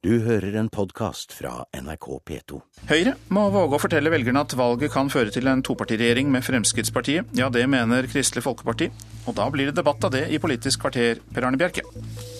Du 0.00 0.14
hører 0.24 0.54
en 0.56 0.70
podkast 0.72 1.34
fra 1.36 1.66
NRK 1.76 2.06
P2. 2.24 2.58
Høyre 2.88 3.12
må 3.36 3.42
våge 3.52 3.76
å 3.76 3.80
fortelle 3.82 4.08
velgerne 4.08 4.40
at 4.46 4.54
valget 4.56 4.94
kan 4.94 5.10
føre 5.12 5.28
til 5.34 5.50
en 5.52 5.60
topartiregjering 5.60 6.30
med 6.32 6.40
Fremskrittspartiet. 6.46 7.34
Ja, 7.36 7.50
det 7.52 7.66
mener 7.68 8.08
Kristelig 8.08 8.46
Folkeparti. 8.46 8.88
Og 9.28 9.36
da 9.36 9.50
blir 9.52 9.68
det 9.68 9.76
debatt 9.76 10.08
av 10.08 10.14
det 10.16 10.22
i 10.32 10.40
Politisk 10.40 10.86
kvarter, 10.86 11.20
Per 11.20 11.44
Arne 11.44 11.60
Bjerke. 11.60 11.84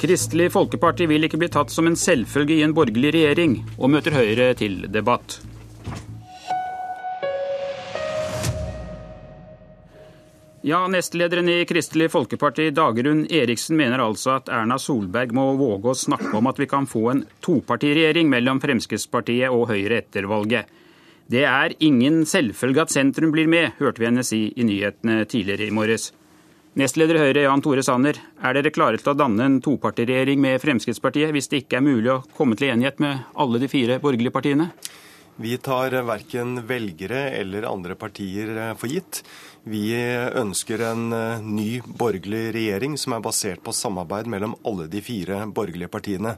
Kristelig 0.00 0.48
Folkeparti 0.56 1.04
vil 1.12 1.28
ikke 1.28 1.42
bli 1.42 1.52
tatt 1.52 1.68
som 1.68 1.84
en 1.84 2.00
selvfølge 2.00 2.56
i 2.56 2.64
en 2.64 2.72
borgerlig 2.72 3.12
regjering, 3.18 3.60
og 3.76 3.92
møter 3.92 4.16
Høyre 4.16 4.54
til 4.56 4.86
debatt. 4.88 5.42
Ja, 10.62 10.88
Nestlederen 10.88 11.48
i 11.48 11.64
Kristelig 11.64 12.10
Folkeparti, 12.12 12.66
Dagrun 12.70 13.22
Eriksen, 13.32 13.78
mener 13.80 14.02
altså 14.04 14.34
at 14.34 14.50
Erna 14.52 14.76
Solberg 14.76 15.32
må 15.32 15.46
våge 15.56 15.88
å 15.88 15.96
snakke 15.96 16.34
om 16.36 16.50
at 16.50 16.60
vi 16.60 16.66
kan 16.68 16.84
få 16.84 17.06
en 17.14 17.22
topartiregjering 17.40 18.28
mellom 18.28 18.60
Fremskrittspartiet 18.60 19.48
og 19.48 19.70
Høyre 19.70 20.02
etter 20.02 20.28
valget. 20.28 20.68
Det 21.32 21.46
er 21.48 21.72
ingen 21.80 22.26
selvfølge 22.28 22.84
at 22.84 22.92
sentrum 22.92 23.32
blir 23.32 23.48
med, 23.48 23.72
hørte 23.80 24.02
vi 24.02 24.10
henne 24.10 24.26
si 24.26 24.42
i 24.52 24.66
nyhetene 24.68 25.22
tidligere 25.24 25.70
i 25.70 25.72
morges. 25.72 26.10
Nestleder 26.76 27.22
Høyre, 27.22 27.46
Jan 27.46 27.64
Tore 27.64 27.86
Sanner, 27.86 28.20
er 28.20 28.58
dere 28.58 28.76
klare 28.76 29.00
til 29.00 29.14
å 29.14 29.16
danne 29.16 29.46
en 29.48 29.60
topartiregjering 29.64 30.44
med 30.44 30.60
Fremskrittspartiet 30.60 31.32
hvis 31.32 31.48
det 31.48 31.64
ikke 31.64 31.80
er 31.80 31.88
mulig 31.88 32.12
å 32.12 32.22
komme 32.36 32.60
til 32.60 32.74
enighet 32.74 33.00
med 33.00 33.32
alle 33.32 33.64
de 33.64 33.72
fire 33.72 33.96
borgerlige 34.04 34.36
partiene? 34.36 34.74
Vi 35.40 35.54
tar 35.58 35.94
verken 36.04 36.66
velgere 36.66 37.30
eller 37.30 37.64
andre 37.64 37.94
partier 37.96 38.74
for 38.76 38.92
gitt. 38.92 39.22
Vi 39.64 39.86
ønsker 40.36 40.82
en 40.84 41.12
eh, 41.16 41.40
ny 41.40 41.80
borgerlig 41.84 42.50
regjering 42.56 42.98
som 43.00 43.16
er 43.16 43.22
basert 43.24 43.62
på 43.64 43.72
samarbeid 43.72 44.28
mellom 44.28 44.58
alle 44.68 44.84
de 44.92 45.00
fire 45.04 45.46
borgerlige 45.48 45.88
partiene. 45.92 46.34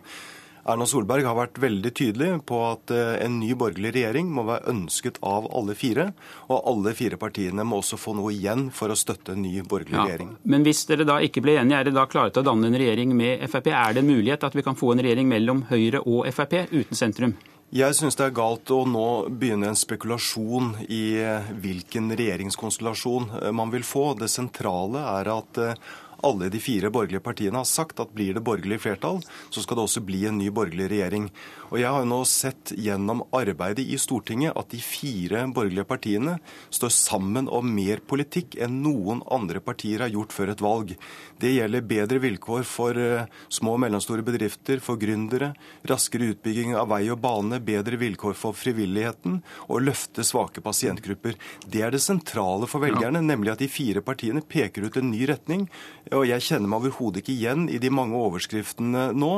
Erna 0.63 0.87
Solberg 0.87 1.27
har 1.27 1.35
vært 1.35 1.59
veldig 1.59 1.91
tydelig 1.99 2.31
på 2.47 2.61
at 2.63 2.95
eh, 2.95 3.17
en 3.25 3.41
ny 3.43 3.51
borgerlig 3.59 3.91
regjering 3.97 4.31
må 4.31 4.47
være 4.47 4.71
ønsket 4.71 5.19
av 5.27 5.49
alle 5.51 5.75
fire. 5.75 6.13
Og 6.47 6.63
alle 6.71 6.95
fire 6.95 7.19
partiene 7.19 7.67
må 7.67 7.83
også 7.83 7.99
få 7.99 8.15
noe 8.15 8.31
igjen 8.31 8.69
for 8.71 8.95
å 8.95 8.99
støtte 8.99 9.35
en 9.35 9.43
ny 9.43 9.57
borgerlig 9.67 9.99
ja, 9.99 10.07
regjering. 10.07 10.37
Men 10.47 10.67
hvis 10.67 10.87
dere 10.87 11.09
da 11.09 11.19
ikke 11.27 11.43
blir 11.43 11.59
enige, 11.59 11.81
er 11.83 11.91
dere 11.91 11.99
da 11.99 12.07
klare 12.11 12.31
til 12.31 12.47
å 12.47 12.53
danne 12.53 12.71
en 12.71 12.79
regjering 12.79 13.19
med 13.19 13.43
Frp? 13.51 13.73
Er 13.75 13.99
det 13.99 14.07
en 14.07 14.13
mulighet 14.15 14.47
at 14.47 14.55
vi 14.55 14.63
kan 14.63 14.79
få 14.79 14.95
en 14.95 15.03
regjering 15.03 15.27
mellom 15.35 15.67
Høyre 15.73 16.07
og 16.07 16.31
Frp 16.31 16.61
uten 16.71 16.95
sentrum? 16.95 17.35
Jeg 17.73 17.97
syns 17.97 18.19
det 18.21 18.27
er 18.27 18.35
galt 18.37 18.69
å 18.69 18.83
nå 18.85 19.33
begynne 19.33 19.71
en 19.71 19.79
spekulasjon 19.81 20.75
i 20.93 21.17
eh, 21.25 21.47
hvilken 21.57 22.11
regjeringskonstellasjon 22.13 23.31
eh, 23.39 23.53
man 23.57 23.73
vil 23.73 23.87
få. 23.89 24.11
Det 24.21 24.29
sentrale 24.29 25.01
er 25.15 25.31
at 25.33 25.61
eh, 25.63 25.87
alle 26.23 26.49
de 26.53 26.61
fire 26.63 26.91
borgerlige 26.93 27.23
partiene 27.25 27.61
har 27.61 27.69
sagt 27.69 28.01
at 28.03 28.13
blir 28.15 28.37
det 28.37 28.45
borgerlig 28.47 28.81
flertall, 28.85 29.21
så 29.51 29.63
skal 29.63 29.79
det 29.79 29.87
også 29.87 30.05
bli 30.07 30.25
en 30.29 30.39
ny 30.39 30.51
borgerlig 30.55 30.89
regjering. 30.93 31.29
Og 31.73 31.79
Jeg 31.81 31.89
har 31.89 32.03
jo 32.05 32.11
nå 32.11 32.21
sett 32.29 32.73
gjennom 32.77 33.25
arbeidet 33.33 33.87
i 33.89 33.99
Stortinget 34.01 34.57
at 34.59 34.71
de 34.71 34.81
fire 34.85 35.47
borgerlige 35.55 35.89
partiene 35.89 36.37
står 36.71 36.93
sammen 36.95 37.49
om 37.49 37.71
mer 37.75 38.03
politikk 38.07 38.59
enn 38.61 38.83
noen 38.85 39.23
andre 39.33 39.63
partier 39.65 40.05
har 40.05 40.13
gjort 40.13 40.35
før 40.37 40.53
et 40.53 40.65
valg. 40.65 40.95
Det 41.41 41.55
gjelder 41.55 41.87
bedre 41.89 42.21
vilkår 42.23 42.67
for 42.69 42.99
eh, 43.01 43.25
små 43.49 43.77
og 43.77 43.83
mellomstore 43.83 44.25
bedrifter, 44.27 44.83
for 44.85 45.01
gründere, 45.01 45.53
raskere 45.89 46.33
utbygging 46.35 46.77
av 46.77 46.91
vei 46.93 47.07
og 47.11 47.23
bane, 47.25 47.59
bedre 47.65 47.99
vilkår 48.01 48.37
for 48.39 48.57
frivilligheten 48.57 49.41
og 49.69 49.83
løfte 49.83 50.25
svake 50.27 50.63
pasientgrupper. 50.63 51.39
Det 51.67 51.83
er 51.83 51.95
det 51.95 52.03
sentrale 52.05 52.69
for 52.71 52.85
velgerne, 52.85 53.25
nemlig 53.25 53.55
at 53.55 53.65
de 53.65 53.71
fire 53.73 54.05
partiene 54.05 54.45
peker 54.45 54.87
ut 54.87 55.01
en 55.01 55.11
ny 55.11 55.25
retning 55.31 55.67
og 56.17 56.27
jeg 56.29 56.45
kjenner 56.45 56.71
meg 56.71 56.83
overhodet 56.83 57.23
ikke 57.23 57.35
igjen 57.35 57.67
i 57.73 57.79
de 57.83 57.91
mange 57.93 58.19
overskriftene 58.19 59.09
nå. 59.17 59.31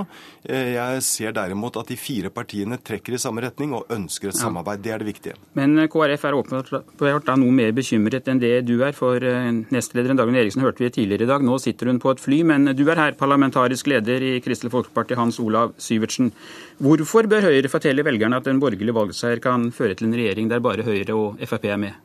Eh, 0.44 0.74
jeg 0.74 1.02
ser 1.06 1.34
derimot 1.36 1.76
at 1.80 1.90
de 1.90 1.96
fire 1.98 2.30
partiene 2.34 2.78
trekker 2.82 3.16
i 3.16 3.20
samme 3.22 3.44
retning 3.44 3.74
og 3.76 3.90
ønsker 3.94 4.30
et 4.30 4.38
samarbeid. 4.38 4.82
Det 4.84 4.94
er 4.94 5.02
det 5.02 5.08
viktige. 5.08 5.38
Men 5.58 5.78
eh, 5.78 5.88
KrF 5.90 6.26
er 6.28 6.38
åpenbart 6.38 7.32
noe 7.40 7.54
mer 7.54 7.74
bekymret 7.76 8.30
enn 8.30 8.42
det 8.42 8.54
du 8.68 8.76
er. 8.82 8.94
For 8.96 9.22
eh, 9.22 9.50
nestlederen 9.74 10.20
Dagen 10.20 10.38
Eriksen 10.38 10.64
hørte 10.64 10.84
vi 10.84 10.92
tidligere 10.94 11.28
i 11.28 11.32
dag. 11.32 11.44
Nå 11.46 11.58
sitter 11.62 11.90
hun 11.90 12.02
på 12.02 12.14
et 12.14 12.22
fly. 12.22 12.42
Men 12.46 12.74
du 12.76 12.84
er 12.88 13.00
her 13.00 13.18
parlamentarisk 13.18 13.90
leder 13.90 14.24
i 14.24 14.36
Kristelig 14.44 14.74
Folkeparti, 14.74 15.18
Hans 15.18 15.40
Olav 15.42 15.76
Syvertsen. 15.82 16.32
Hvorfor 16.82 17.30
bør 17.30 17.50
Høyre 17.50 17.70
fortelle 17.72 18.06
velgerne 18.06 18.40
at 18.40 18.50
en 18.50 18.62
borgerlig 18.62 18.96
valgseier 18.96 19.42
kan 19.44 19.70
føre 19.74 19.96
til 19.98 20.10
en 20.10 20.18
regjering 20.18 20.50
der 20.50 20.64
bare 20.64 20.86
Høyre 20.86 21.16
og 21.18 21.46
Frp 21.48 21.70
er 21.70 21.80
med? 21.86 22.03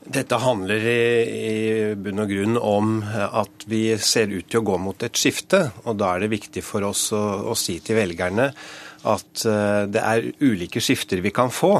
Dette 0.00 0.38
handler 0.40 0.80
i, 0.88 1.00
i, 1.28 1.56
bunn 2.00 2.22
og 2.22 2.30
grunn 2.32 2.56
om 2.56 2.92
at 3.04 3.66
vi 3.68 3.82
ser 4.00 4.32
ut 4.32 4.46
til 4.48 4.62
å 4.62 4.68
gå 4.70 4.78
mot 4.80 5.04
et 5.04 5.18
skifte. 5.20 5.66
Og 5.84 5.98
da 6.00 6.14
er 6.14 6.24
det 6.24 6.32
viktig 6.32 6.62
for 6.64 6.86
oss 6.88 7.10
å, 7.12 7.20
å 7.52 7.56
si 7.58 7.78
til 7.84 7.98
velgerne 8.00 8.48
at 9.10 9.44
uh, 9.44 9.84
det 9.88 10.00
er 10.00 10.30
ulike 10.40 10.80
skifter 10.80 11.20
vi 11.20 11.32
kan 11.36 11.52
få. 11.52 11.74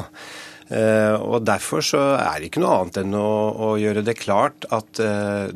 Uh, 0.69 1.17
og 1.17 1.41
Derfor 1.49 1.81
så 1.83 2.03
er 2.19 2.37
det 2.37 2.51
ikke 2.51 2.61
noe 2.61 2.77
annet 2.83 3.01
enn 3.01 3.17
å, 3.17 3.31
å 3.57 3.71
gjøre 3.81 4.05
det 4.05 4.17
klart 4.21 4.69
at 4.69 5.01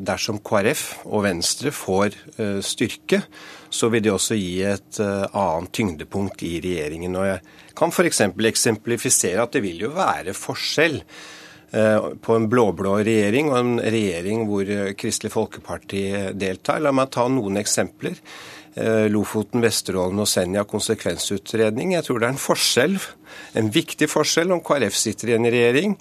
dersom 0.02 0.42
KrF 0.42 1.06
og 1.06 1.22
Venstre 1.28 1.70
får 1.70 2.18
styrke, 2.66 3.22
så 3.70 3.92
vil 3.94 4.02
det 4.02 4.12
også 4.12 4.36
gi 4.38 4.58
et 4.66 5.00
annet 5.00 5.72
tyngdepunkt 5.74 6.42
i 6.46 6.56
regjeringen. 6.66 7.14
Og 7.14 7.30
Jeg 7.30 7.72
kan 7.78 7.94
f.eks. 7.94 8.26
eksemplifisere 8.50 9.46
at 9.46 9.54
det 9.54 9.62
vil 9.64 9.86
jo 9.86 9.94
være 9.94 10.34
forskjell 10.36 11.00
Eh, 11.00 11.35
på 12.22 12.36
en 12.36 12.48
blå-blå 12.50 12.98
regjering 13.04 13.50
og 13.52 13.58
en 13.58 13.72
regjering 13.80 14.44
hvor 14.48 14.68
eh, 14.70 14.92
Kristelig 14.98 15.32
Folkeparti 15.34 16.04
deltar. 16.38 16.82
La 16.84 16.92
meg 16.94 17.10
ta 17.14 17.26
noen 17.32 17.60
eksempler. 17.60 18.16
Eh, 18.76 19.06
Lofoten, 19.12 19.64
Vesterålen 19.64 20.20
og 20.20 20.28
Senja 20.28 20.66
konsekvensutredning. 20.68 21.94
Jeg 21.96 22.06
tror 22.06 22.20
det 22.20 22.28
er 22.28 22.34
en 22.34 22.40
forskjell, 22.40 22.96
en 23.56 23.70
viktig 23.72 24.08
forskjell 24.12 24.52
om 24.52 24.64
KrF 24.64 24.96
sitter 24.96 25.32
i 25.32 25.36
en 25.38 25.48
regjering. 25.48 25.96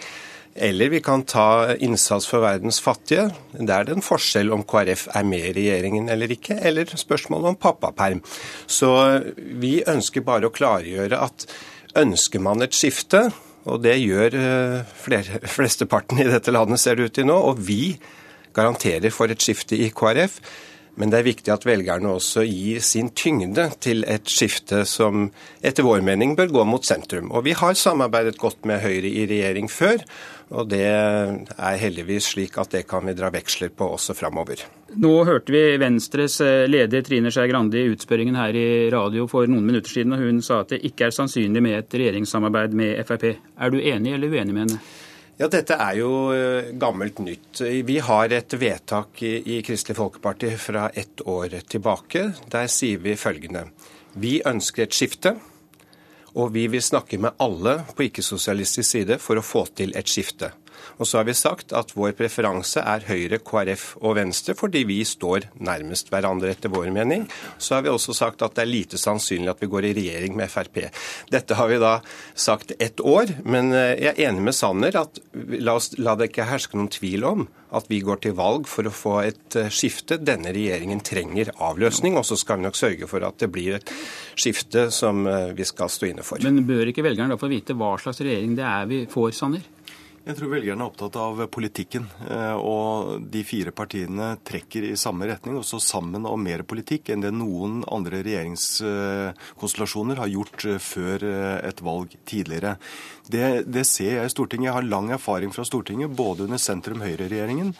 Eller 0.56 0.92
vi 0.92 1.02
kan 1.04 1.26
ta 1.28 1.76
innsats 1.84 2.28
for 2.32 2.44
verdens 2.46 2.80
fattige. 2.80 3.28
Der 3.58 3.74
er 3.82 3.88
det 3.88 3.98
en 3.98 4.06
forskjell 4.06 4.54
om 4.56 4.64
KrF 4.64 5.10
er 5.12 5.26
med 5.28 5.50
i 5.50 5.56
regjeringen 5.58 6.08
eller 6.12 6.32
ikke. 6.32 6.56
Eller 6.64 6.88
spørsmålet 6.88 7.52
om 7.52 7.58
pappaperm. 7.60 8.22
Så 8.68 8.92
vi 9.36 9.82
ønsker 9.84 10.24
bare 10.24 10.48
å 10.48 10.56
klargjøre 10.56 11.20
at 11.20 11.48
ønsker 12.00 12.44
man 12.44 12.64
et 12.64 12.76
skifte, 12.76 13.30
og 13.66 13.82
det 13.84 13.98
gjør 14.02 14.38
eh, 14.38 14.96
flesteparten 15.56 16.22
i 16.22 16.30
dette 16.30 16.54
landet, 16.54 16.82
ser 16.82 16.98
det 16.98 17.10
ut 17.10 17.18
til 17.18 17.28
nå. 17.30 17.38
Og 17.52 17.62
vi 17.66 17.96
garanterer 18.56 19.14
for 19.14 19.32
et 19.32 19.42
skifte 19.42 19.78
i 19.78 19.92
KrF. 19.94 20.40
Men 20.96 21.12
det 21.12 21.20
er 21.20 21.28
viktig 21.28 21.52
at 21.52 21.66
velgerne 21.68 22.14
også 22.16 22.46
gir 22.48 22.80
sin 22.84 23.10
tyngde 23.12 23.68
til 23.84 24.06
et 24.08 24.30
skifte 24.32 24.86
som 24.88 25.28
etter 25.66 25.84
vår 25.84 26.06
mening 26.08 26.38
bør 26.38 26.54
gå 26.54 26.64
mot 26.70 26.88
sentrum. 26.88 27.34
Og 27.36 27.44
vi 27.48 27.56
har 27.58 27.76
samarbeidet 27.76 28.40
godt 28.40 28.64
med 28.70 28.80
Høyre 28.84 29.12
i 29.12 29.26
regjering 29.28 29.68
før, 29.72 30.06
og 30.56 30.70
det 30.72 30.86
er 30.86 31.80
heldigvis 31.82 32.32
slik 32.36 32.56
at 32.62 32.72
det 32.72 32.86
kan 32.88 33.04
vi 33.08 33.16
dra 33.18 33.32
veksler 33.34 33.74
på 33.76 33.88
også 33.98 34.16
framover. 34.16 34.62
Nå 34.96 35.14
hørte 35.28 35.52
vi 35.52 35.64
Venstres 35.82 36.38
eh, 36.46 36.68
leder 36.70 37.04
Trine 37.04 37.32
Skei 37.34 37.50
Grande 37.52 37.82
i 37.82 37.90
utspørringen 37.92 38.38
her 38.40 38.56
i 38.56 38.68
radio 38.94 39.26
for 39.28 39.50
noen 39.50 39.66
minutter 39.68 39.92
siden, 39.92 40.14
og 40.16 40.24
hun 40.24 40.40
sa 40.46 40.62
at 40.64 40.72
det 40.72 40.84
ikke 40.88 41.10
er 41.10 41.18
sannsynlig 41.18 41.64
med 41.66 41.80
et 41.82 41.98
regjeringssamarbeid 41.98 42.78
med 42.78 43.02
Frp. 43.10 43.34
Er 43.36 43.74
du 43.74 43.82
enig 43.82 44.16
eller 44.16 44.32
uenig 44.32 44.54
med 44.56 44.68
henne? 44.68 44.80
Ja, 45.36 45.50
Dette 45.52 45.76
er 45.76 45.98
jo 46.00 46.10
eh, 46.32 46.70
gammelt 46.80 47.18
nytt. 47.20 47.60
Vi 47.60 47.98
har 48.00 48.32
et 48.32 48.54
vedtak 48.56 49.20
i 49.26 49.58
Kristelig 49.68 49.98
Folkeparti 49.98 50.54
fra 50.56 50.86
ett 50.96 51.26
år 51.28 51.58
tilbake. 51.68 52.30
Der 52.54 52.70
sier 52.72 53.02
vi 53.04 53.18
følgende. 53.20 53.66
Vi 54.16 54.38
ønsker 54.48 54.86
et 54.86 54.96
skifte. 54.96 55.34
Og 56.40 56.54
vi 56.56 56.70
vil 56.72 56.84
snakke 56.84 57.20
med 57.20 57.36
alle 57.44 57.82
på 57.96 58.08
ikke-sosialistisk 58.08 58.88
side 58.88 59.20
for 59.20 59.36
å 59.36 59.44
få 59.44 59.66
til 59.76 59.92
et 60.00 60.08
skifte. 60.08 60.54
Og 61.00 61.10
så 61.10 61.20
har 61.20 61.28
vi 61.28 61.36
sagt 61.38 61.74
at 61.76 61.94
vår 61.96 62.16
preferanse 62.18 62.82
er 62.82 63.06
Høyre, 63.10 63.40
KrF 63.44 63.88
og 64.02 64.18
Venstre, 64.20 64.56
fordi 64.58 64.86
vi 64.88 65.02
står 65.08 65.50
nærmest 65.66 66.12
hverandre 66.14 66.54
etter 66.54 66.74
vår 66.74 66.92
mening. 66.96 67.28
Så 67.58 67.78
har 67.78 67.86
vi 67.86 67.94
også 67.94 68.16
sagt 68.16 68.46
at 68.46 68.56
det 68.56 68.66
er 68.66 68.72
lite 68.72 69.02
sannsynlig 69.02 69.52
at 69.52 69.64
vi 69.64 69.72
går 69.72 69.90
i 69.90 69.94
regjering 69.98 70.38
med 70.38 70.52
Frp. 70.52 70.86
Dette 71.34 71.60
har 71.60 71.72
vi 71.72 71.82
da 71.82 71.98
sagt 72.34 72.76
ett 72.80 73.02
år, 73.02 73.38
men 73.44 73.74
eh, 73.74 73.96
jeg 74.00 74.14
er 74.16 74.30
enig 74.30 74.50
med 74.50 74.58
Sanner 74.58 74.96
at 75.00 75.22
la, 75.34 75.76
oss, 75.76 75.94
la 76.00 76.16
det 76.20 76.32
ikke 76.32 76.50
herske 76.50 76.80
noen 76.80 76.92
tvil 76.94 77.28
om 77.28 77.48
at 77.76 77.90
vi 77.92 78.00
går 78.06 78.22
til 78.24 78.36
valg 78.38 78.68
for 78.70 78.88
å 78.88 78.94
få 78.94 79.16
et 79.26 79.58
eh, 79.60 79.72
skifte. 79.74 80.20
Denne 80.22 80.54
regjeringen 80.56 81.02
trenger 81.06 81.52
avløsning, 81.56 82.18
og 82.20 82.26
så 82.28 82.38
skal 82.40 82.62
vi 82.62 82.68
nok 82.68 82.80
sørge 82.80 83.10
for 83.12 83.26
at 83.28 83.40
det 83.42 83.52
blir 83.54 83.80
et 83.80 83.94
skifte 84.40 84.88
som 84.96 85.26
eh, 85.30 85.52
vi 85.58 85.68
skal 85.68 85.92
stå 85.92 86.12
inne 86.12 86.26
for. 86.26 86.44
Men 86.46 86.66
bør 86.68 86.92
ikke 86.92 87.06
velgerne 87.06 87.36
da 87.36 87.42
få 87.42 87.52
vite 87.52 87.76
hva 87.78 87.96
slags 88.02 88.24
regjering 88.24 88.56
det 88.58 88.68
er 88.70 88.92
vi 88.92 89.06
får, 89.12 89.34
Sanner? 89.36 89.75
Jeg 90.26 90.40
tror 90.40 90.56
velgerne 90.56 90.82
er 90.82 90.90
opptatt 90.90 91.18
av 91.22 91.38
politikken. 91.54 92.08
Eh, 92.26 92.58
og 92.58 93.22
de 93.30 93.44
fire 93.46 93.70
partiene 93.78 94.32
trekker 94.42 94.88
i 94.88 94.96
samme 94.98 95.28
retning, 95.30 95.60
også 95.60 95.78
sammen 95.78 96.26
om 96.26 96.42
mer 96.42 96.64
politikk 96.66 97.12
enn 97.14 97.22
det 97.22 97.30
noen 97.36 97.84
andre 97.94 98.24
regjeringskonstellasjoner 98.26 100.18
har 100.24 100.32
gjort 100.34 100.66
eh, 100.66 100.82
før 100.82 101.28
eh, 101.30 101.60
et 101.70 101.84
valg 101.86 102.16
tidligere. 102.26 102.74
Det, 103.30 103.66
det, 103.70 103.84
ser 103.86 104.18
jeg 104.18 104.32
i 104.32 104.34
Stortinget. 104.34 104.72
Jeg 104.72 104.78
har 104.80 104.88
lang 104.90 105.12
erfaring 105.14 105.54
fra 105.54 105.66
Stortinget, 105.66 106.14
både 106.18 106.46
under 106.46 106.62
sentrum-høyre-regjeringen 106.62 107.72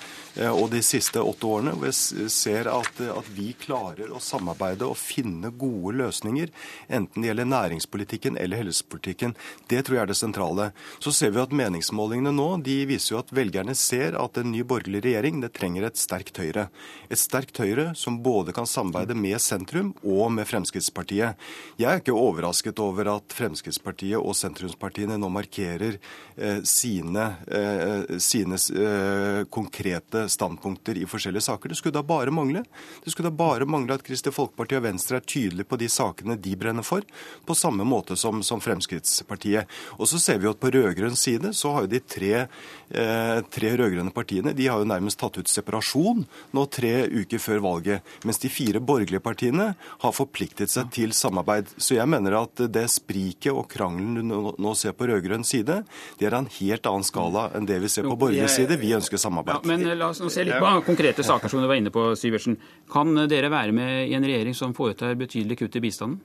og 0.50 0.72
de 0.72 0.82
siste 0.84 1.22
åtte 1.22 1.46
årene, 1.46 1.76
hvor 1.78 1.92
jeg 1.92 2.32
ser 2.34 2.66
at, 2.72 2.98
at, 3.14 3.28
vi 3.30 3.52
klarer 3.62 4.10
å 4.10 4.22
samarbeide 4.22 4.88
og 4.90 4.98
finne 4.98 5.52
gode 5.54 5.94
løsninger, 6.02 6.50
enten 6.90 7.22
det 7.22 7.30
gjelder 7.30 7.52
næringspolitikken 7.52 8.40
eller 8.42 8.64
helsepolitikken. 8.64 9.36
Det 9.70 9.84
tror 9.86 10.00
jeg 10.00 10.08
er 10.08 10.12
det 10.12 10.18
sentrale. 10.18 10.68
Så 10.98 11.14
ser 11.14 11.36
vi 11.36 11.44
at 11.44 11.54
meningsmålingene 11.54 12.35
nå 12.36 12.48
de 12.66 12.76
viser 12.90 13.16
jo 13.16 13.22
at 13.22 13.32
velgerne 13.36 13.76
ser 13.78 14.18
at 14.20 14.38
en 14.40 14.52
ny 14.52 14.62
borgerlig 14.68 15.02
regjering 15.06 15.42
det 15.44 15.54
trenger 15.56 15.88
et 15.88 16.00
sterkt 16.00 16.40
Høyre. 16.42 16.68
Et 17.10 17.20
sterkt 17.20 17.60
Høyre 17.62 17.92
som 17.98 18.20
både 18.24 18.54
kan 18.56 18.68
samarbeide 18.70 19.16
med 19.18 19.40
sentrum 19.42 19.94
og 20.04 20.34
med 20.36 20.48
Fremskrittspartiet. 20.50 21.40
Jeg 21.80 21.90
er 21.90 22.02
ikke 22.02 22.16
overrasket 22.16 22.80
over 22.84 23.10
at 23.16 23.36
Fremskrittspartiet 23.36 24.20
og 24.20 24.36
sentrumspartiene 24.38 25.18
nå 25.22 25.30
markerer 25.34 25.98
eh, 25.98 26.62
sine, 26.68 27.26
eh, 27.48 28.18
sine 28.22 28.60
eh, 28.60 29.42
konkrete 29.50 30.26
standpunkter 30.32 31.00
i 31.00 31.08
forskjellige 31.10 31.48
saker. 31.48 31.72
Det 31.72 31.80
skulle 31.80 31.98
da 31.98 32.06
bare 32.06 32.34
mangle. 32.36 32.66
Det 33.04 33.14
skulle 33.14 33.32
da 33.32 33.40
bare 33.40 33.70
mangle 33.70 33.98
at 33.98 34.06
Kristelig 34.06 34.36
Folkeparti 34.36 34.80
og 34.80 34.86
Venstre 34.88 35.20
er 35.22 35.28
tydelige 35.28 35.70
på 35.70 35.80
de 35.80 35.90
sakene 35.92 36.38
de 36.40 36.56
brenner 36.60 36.86
for, 36.86 37.06
på 37.46 37.58
samme 37.58 37.88
måte 37.88 38.18
som, 38.20 38.44
som 38.44 38.64
Fremskrittspartiet. 38.64 39.72
Og 40.00 40.10
så 40.10 40.20
ser 40.22 40.42
vi 40.42 40.50
at 40.50 40.60
på 40.62 40.72
rød-grønn 40.74 41.18
side 41.20 41.54
så 41.56 41.76
har 41.76 41.86
jo 41.86 41.94
de 41.96 42.02
tre 42.02 42.25
eh, 42.34 43.42
tre 43.54 43.72
rød-grønne 43.78 44.14
partiene 44.16 44.54
de 44.56 44.68
har 44.72 44.82
jo 44.82 44.90
nærmest 44.90 45.20
tatt 45.22 45.38
ut 45.40 45.52
separasjon 45.52 46.26
nå 46.56 46.66
tre 46.74 46.94
uker 47.12 47.42
før 47.42 47.64
valget. 47.66 48.16
Mens 48.26 48.42
de 48.42 48.52
fire 48.52 48.82
borgerlige 48.82 49.24
partiene 49.24 49.72
har 49.78 50.16
forpliktet 50.16 50.74
seg 50.74 50.92
til 50.96 51.16
samarbeid. 51.16 51.72
Så 51.78 51.98
jeg 52.00 52.10
mener 52.10 52.38
at 52.42 52.66
det 52.72 52.88
spriket 52.94 53.54
og 53.54 53.68
krangelen 53.72 54.30
du 54.32 54.52
nå 54.62 54.76
ser 54.78 54.96
på 54.98 55.10
rød-grønn 55.10 55.46
side, 55.48 55.82
det 56.20 56.30
er 56.30 56.38
en 56.40 56.50
helt 56.60 56.90
annen 56.90 57.08
skala 57.08 57.50
enn 57.56 57.68
det 57.70 57.80
vi 57.84 57.92
ser 57.92 58.08
på 58.08 58.18
borgerlig 58.20 58.52
side. 58.54 58.80
Vi 58.82 58.94
ønsker 58.98 59.22
samarbeid. 59.22 59.62
Ja, 59.62 59.76
men 59.76 59.86
la 60.00 60.12
oss 60.12 60.24
nå 60.24 60.32
se 60.34 60.46
litt 60.48 60.62
på 60.62 60.76
konkrete 60.88 61.26
saker 61.26 61.52
som 61.52 61.64
du 61.64 61.70
var 61.70 61.80
inne 61.80 61.94
på, 61.94 62.12
Syversen. 62.20 62.58
Kan 62.92 63.16
dere 63.30 63.52
være 63.54 63.76
med 63.76 64.10
i 64.10 64.16
en 64.18 64.26
regjering 64.26 64.56
som 64.58 64.76
foretar 64.78 65.18
betydelig 65.20 65.60
kutt 65.62 65.78
i 65.80 65.84
bistanden? 65.84 66.22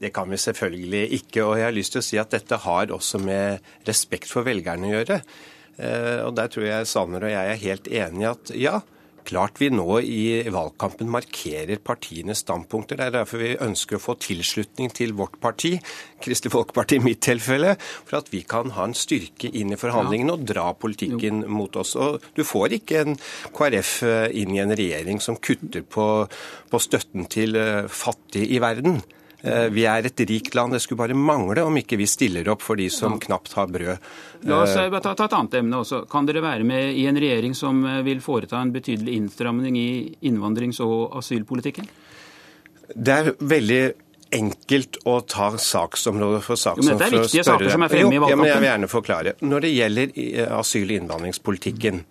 Det 0.00 0.12
kan 0.14 0.30
vi 0.30 0.40
selvfølgelig 0.40 1.04
ikke. 1.18 1.44
Og 1.46 1.56
jeg 1.60 1.68
har 1.68 1.76
lyst 1.76 1.96
til 1.96 2.02
å 2.02 2.06
si 2.06 2.20
at 2.20 2.32
dette 2.34 2.60
har 2.64 2.94
også 2.94 3.20
med 3.22 3.74
respekt 3.88 4.30
for 4.30 4.46
velgerne 4.46 4.88
å 4.88 4.94
gjøre. 4.96 5.20
Eh, 5.78 6.18
og 6.26 6.34
der 6.36 6.50
tror 6.52 6.68
jeg 6.68 6.90
Sanner 6.90 7.24
og 7.24 7.32
jeg 7.32 7.52
er 7.52 7.62
helt 7.62 7.88
enige 7.88 8.34
at 8.34 8.52
ja, 8.58 8.80
klart 9.26 9.60
vi 9.60 9.68
nå 9.72 9.86
i 10.02 10.42
valgkampen 10.52 11.10
markerer 11.12 11.80
partienes 11.84 12.42
standpunkter. 12.44 12.98
Det 12.98 13.06
er 13.06 13.14
derfor 13.16 13.42
vi 13.42 13.52
ønsker 13.54 13.98
å 13.98 14.02
få 14.02 14.16
tilslutning 14.22 14.92
til 14.94 15.14
vårt 15.18 15.38
parti, 15.42 15.74
Kristelig 16.22 16.54
Folkeparti 16.54 16.98
i 16.98 17.04
mitt 17.04 17.22
tilfelle, 17.24 17.76
for 17.80 18.20
at 18.20 18.30
vi 18.34 18.42
kan 18.48 18.74
ha 18.76 18.86
en 18.88 18.96
styrke 18.98 19.50
inn 19.50 19.74
i 19.74 19.80
forhandlingene 19.80 20.36
og 20.36 20.46
dra 20.48 20.68
politikken 20.74 21.44
mot 21.50 21.76
oss. 21.80 21.94
Og 21.96 22.22
du 22.36 22.44
får 22.46 22.78
ikke 22.80 23.02
en 23.02 23.18
KrF 23.54 23.94
eh, 24.08 24.28
inn 24.42 24.54
i 24.56 24.62
en 24.62 24.76
regjering 24.76 25.22
som 25.22 25.40
kutter 25.40 25.86
på, 25.86 26.08
på 26.70 26.82
støtten 26.82 27.28
til 27.32 27.58
eh, 27.58 27.88
fattige 27.88 28.50
i 28.52 28.62
verden. 28.62 29.02
Eh, 29.42 29.66
vi 29.74 29.82
er 29.90 30.06
et 30.06 30.20
rikt 30.28 30.54
land. 30.54 30.72
Det 30.72 30.80
skulle 30.80 31.00
bare 31.00 31.18
mangle 31.18 31.64
om 31.66 31.76
ikke 31.78 31.98
vi 31.98 32.06
stiller 32.06 32.48
opp 32.52 32.62
for 32.62 32.78
de 32.78 32.86
som 32.92 33.18
knapt 33.20 33.56
har 33.58 33.70
brød. 33.74 34.12
La 34.46 34.60
oss 34.62 34.76
eh, 34.78 34.90
ta, 35.02 35.14
ta 35.18 35.26
et 35.26 35.36
annet 35.38 35.58
emne 35.62 35.80
også. 35.82 36.04
Kan 36.10 36.28
dere 36.28 36.44
være 36.44 36.66
med 36.66 36.94
i 36.94 37.08
en 37.10 37.18
regjering 37.18 37.56
som 37.58 37.82
eh, 37.88 38.00
vil 38.06 38.22
foreta 38.22 38.60
en 38.62 38.72
betydelig 38.74 39.18
innstramning 39.18 39.78
i 39.78 39.90
innvandrings- 40.30 40.82
og 40.84 41.18
asylpolitikken? 41.18 41.90
Det 42.92 43.18
er 43.18 43.32
veldig 43.38 43.82
enkelt 44.32 44.98
å 45.08 45.18
ta 45.28 45.50
saksområde 45.60 46.40
for 46.44 46.60
saksområde. 46.60 46.96
Men 46.96 47.00
det 47.00 47.08
er 47.08 47.24
viktige 47.26 47.44
saker 47.46 47.72
som 47.72 47.84
er 47.86 47.92
fremme 47.92 48.16
i 48.16 48.20
valgkampen. 48.22 48.32
Ja, 48.32 48.38
men 48.40 48.50
jeg 48.50 48.62
vil 48.62 48.70
gjerne 48.70 48.90
forklare. 48.90 49.34
Når 49.44 49.64
det 49.64 49.72
gjelder 49.72 50.14
asyl- 50.58 50.88
og 50.88 50.96
innvandringspolitikken, 50.98 52.02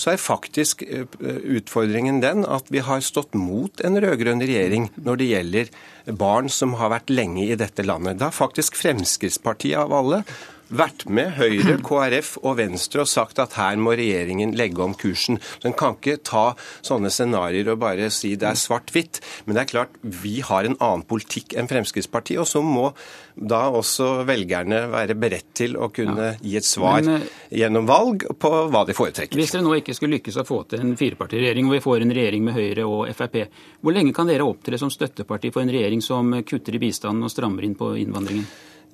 så 0.00 0.12
er 0.12 0.22
faktisk 0.22 0.84
utfordringen 0.86 2.20
den 2.22 2.46
at 2.48 2.70
vi 2.72 2.84
har 2.84 3.02
stått 3.04 3.34
mot 3.36 3.82
en 3.84 3.98
rød-grønn 4.00 4.44
regjering 4.44 4.88
når 5.00 5.20
det 5.20 5.28
gjelder 5.32 5.74
barn 6.20 6.48
som 6.52 6.76
har 6.80 6.92
vært 6.94 7.12
lenge 7.12 7.48
i 7.48 7.58
dette 7.58 7.84
landet. 7.84 8.20
Det 8.20 8.28
har 8.28 8.36
faktisk 8.36 8.78
Fremskrittspartiet 8.80 9.80
av 9.80 9.92
alle 9.96 10.22
vært 10.70 11.06
med 11.10 11.34
Høyre, 11.38 11.76
KrF 11.84 12.36
og 12.42 12.56
Venstre 12.60 13.04
og 13.04 13.10
sagt 13.10 13.40
at 13.42 13.56
her 13.58 13.78
må 13.80 13.94
regjeringen 13.98 14.54
legge 14.58 14.82
om 14.84 14.94
kursen. 14.98 15.40
Den 15.64 15.74
kan 15.78 15.96
ikke 15.98 16.20
ta 16.26 16.44
sånne 16.86 17.10
scenarioer 17.12 17.72
og 17.74 17.82
bare 17.82 18.10
si 18.14 18.34
det 18.40 18.48
er 18.50 18.58
svart-hvitt. 18.58 19.20
Men 19.46 19.56
det 19.56 19.64
er 19.64 19.72
klart, 19.72 19.98
vi 20.02 20.38
har 20.46 20.66
en 20.66 20.78
annen 20.78 21.04
politikk 21.08 21.56
enn 21.58 21.70
Fremskrittspartiet. 21.70 22.40
Og 22.42 22.48
så 22.48 22.62
må 22.64 22.90
da 23.34 23.62
også 23.72 24.24
velgerne 24.28 24.82
være 24.92 25.16
beredt 25.18 25.52
til 25.56 25.76
å 25.80 25.90
kunne 25.94 26.34
gi 26.42 26.56
et 26.58 26.66
svar 26.66 27.00
Men, 27.00 27.22
eh, 27.22 27.60
gjennom 27.62 27.86
valg 27.88 28.26
på 28.38 28.50
hva 28.70 28.84
de 28.86 28.96
foretrekker. 28.96 29.38
Hvis 29.38 29.54
dere 29.54 29.64
nå 29.64 29.76
ikke 29.80 29.96
skulle 29.96 30.18
lykkes 30.18 30.40
å 30.42 30.46
få 30.46 30.62
til 30.68 30.84
en 30.84 30.96
firepartiregjering, 30.96 31.66
og 31.66 31.78
vi 31.78 31.84
får 31.84 32.02
en 32.02 32.16
regjering 32.16 32.44
med 32.44 32.54
Høyre 32.54 32.86
og 32.86 33.14
Frp, 33.16 33.48
hvor 33.80 33.96
lenge 33.96 34.14
kan 34.14 34.26
dere 34.26 34.46
opptre 34.46 34.78
som 34.78 34.90
støtteparti 34.92 35.52
for 35.52 35.62
en 35.62 35.72
regjering 35.72 36.02
som 36.02 36.42
kutter 36.42 36.76
i 36.76 36.82
bistanden 36.82 37.24
og 37.24 37.32
strammer 37.32 37.64
inn 37.64 37.78
på 37.78 37.94
innvandringen? 37.96 38.46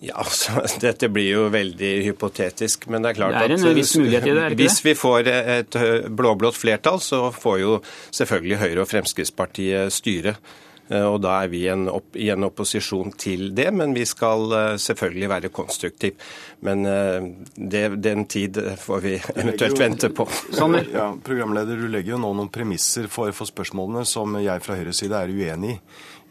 Ja, 0.05 0.19
altså, 0.21 0.61
Dette 0.85 1.09
blir 1.13 1.31
jo 1.31 1.47
veldig 1.53 1.93
hypotetisk. 2.11 2.87
Men 2.93 3.05
det 3.05 3.15
er 3.15 3.21
klart 3.23 3.39
det 3.39 3.47
er 3.49 3.57
en 3.57 3.79
viss 3.79 3.97
mulighet 3.97 4.29
i 4.29 4.35
det, 4.35 4.45
er 4.45 4.55
det 4.55 4.61
hvis 4.61 4.83
vi 4.85 4.95
får 4.99 5.33
et 5.33 5.81
blå-blått 6.13 6.59
flertall, 6.59 7.01
så 7.01 7.27
får 7.35 7.59
jo 7.63 7.81
selvfølgelig 8.11 8.63
Høyre 8.63 8.85
og 8.85 8.93
Fremskrittspartiet 8.93 9.93
styre. 9.95 10.37
Eh, 10.89 11.03
og 11.03 11.21
Da 11.25 11.41
er 11.43 11.51
vi 11.51 11.65
i 11.67 12.29
en 12.31 12.47
opposisjon 12.47 13.13
til 13.19 13.51
det, 13.57 13.71
men 13.75 13.95
vi 13.97 14.05
skal 14.07 14.53
eh, 14.53 14.77
selvfølgelig 14.79 15.31
være 15.33 15.53
konstruktive. 15.55 16.21
Men 16.67 16.87
eh, 16.87 17.31
det, 17.57 17.87
den 18.03 18.27
tid 18.31 18.61
får 18.79 19.03
vi 19.03 19.17
eventuelt 19.35 19.81
vente 19.81 20.11
på. 20.15 20.29
Ja, 20.93 21.13
programleder, 21.25 21.77
Du 21.77 21.89
legger 21.91 22.15
jo 22.15 22.23
nå 22.23 22.35
noen 22.37 22.53
premisser 22.53 23.11
for, 23.11 23.33
for 23.37 23.49
spørsmålene 23.49 24.07
som 24.07 24.39
jeg 24.41 24.63
fra 24.63 24.79
Høyres 24.79 25.03
side 25.03 25.19
er 25.19 25.33
uenig 25.33 25.77
i. 25.77 25.81